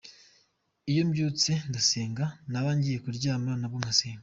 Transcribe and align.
Iyo 0.91 1.01
mbyutse 1.07 1.51
ndasenga, 1.69 2.25
naba 2.51 2.69
ngiye 2.77 2.97
kuryama 3.03 3.51
nabwo 3.59 3.77
ngasenga. 3.81 4.19